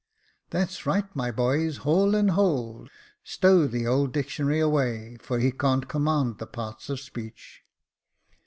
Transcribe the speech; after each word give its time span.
That's 0.49 0.87
right, 0.87 1.15
my 1.15 1.29
boys, 1.29 1.77
haul 1.85 2.15
and 2.15 2.31
hold 2.31 2.89
stow 3.23 3.67
the 3.67 3.85
old 3.85 4.11
Dictionary 4.13 4.59
away— 4.59 5.15
for 5.21 5.37
he 5.37 5.51
can't 5.51 5.87
command 5.87 6.39
the 6.39 6.47
parts 6.47 6.89
of 6.89 6.99
speech. 6.99 7.61